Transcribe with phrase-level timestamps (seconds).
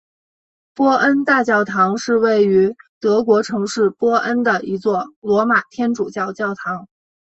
[0.73, 6.87] 波恩大教堂是位于德国城市波恩的一座罗马天主教教堂。